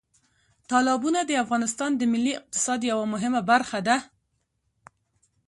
[0.69, 3.97] تالابونه د افغانستان د ملي اقتصاد یوه مهمه برخه ده.